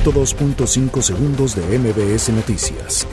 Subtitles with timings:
[0.00, 3.06] 102.5 segundos de MBS Noticias.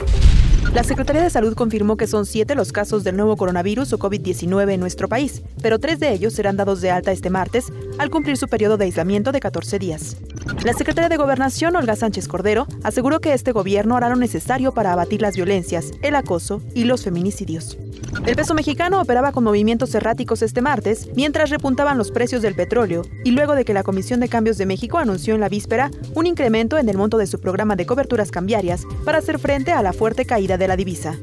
[0.72, 4.72] La Secretaría de Salud confirmó que son siete los casos del nuevo coronavirus o COVID-19
[4.72, 8.38] en nuestro país, pero tres de ellos serán dados de alta este martes al cumplir
[8.38, 10.16] su periodo de aislamiento de 14 días.
[10.64, 14.94] La secretaria de Gobernación, Olga Sánchez Cordero, aseguró que este gobierno hará lo necesario para
[14.94, 17.76] abatir las violencias, el acoso y los feminicidios.
[18.24, 23.02] El peso mexicano operaba con movimientos erráticos este martes, mientras repuntaban los precios del petróleo,
[23.22, 26.26] y luego de que la Comisión de Cambios de México anunció en la víspera un
[26.26, 29.92] incremento en el monto de su programa de coberturas cambiarias para hacer frente a la
[29.92, 31.18] fuerte caída de la divisa.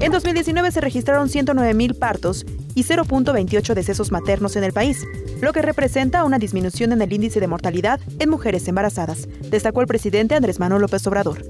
[0.00, 5.04] En 2019 se registraron 109.000 partos y 0.28 decesos maternos en el país,
[5.40, 9.86] lo que representa una disminución en el índice de mortalidad en mujeres embarazadas, destacó el
[9.86, 11.42] presidente Andrés Manuel López Obrador.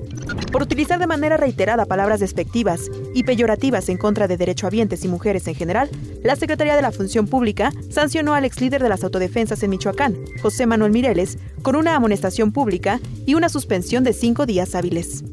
[0.52, 5.48] Por utilizar de manera reiterada palabras despectivas y peyorativas en contra de derechohabientes y mujeres
[5.48, 5.90] en general,
[6.22, 10.16] la Secretaría de la Función Pública sancionó al ex líder de las autodefensas en Michoacán,
[10.42, 15.24] José Manuel Mireles, con una amonestación pública y una suspensión de cinco días hábiles.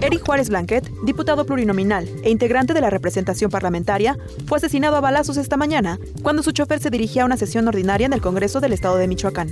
[0.00, 5.36] Eric Juárez Blanquet, diputado plurinominal e integrante de la representación parlamentaria, fue asesinado a balazos
[5.36, 8.72] esta mañana cuando su chofer se dirigía a una sesión ordinaria en el Congreso del
[8.72, 9.48] Estado de Michoacán.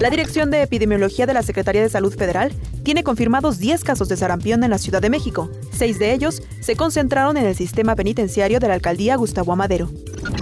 [0.00, 4.16] La Dirección de Epidemiología de la Secretaría de Salud Federal tiene confirmados 10 casos de
[4.16, 5.50] sarampión en la Ciudad de México.
[5.72, 9.90] Seis de ellos se concentraron en el sistema penitenciario de la alcaldía Gustavo Amadero.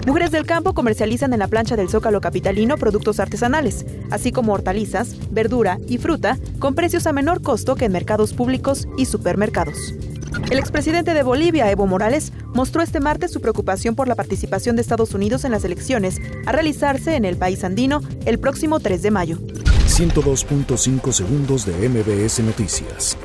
[0.07, 5.15] Mujeres del campo comercializan en la plancha del Zócalo Capitalino productos artesanales, así como hortalizas,
[5.31, 9.93] verdura y fruta, con precios a menor costo que en mercados públicos y supermercados.
[10.49, 14.81] El expresidente de Bolivia, Evo Morales, mostró este martes su preocupación por la participación de
[14.81, 19.11] Estados Unidos en las elecciones a realizarse en el país andino el próximo 3 de
[19.11, 19.37] mayo.
[19.87, 23.17] 102.5 segundos de MBS Noticias.